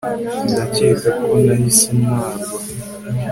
ndakeka 0.49 1.09
ko 1.25 1.31
nahise 1.45 1.89
ntwarwa 1.99 2.49